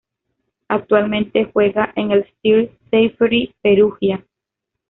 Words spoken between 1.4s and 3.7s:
juega en el Sir Safety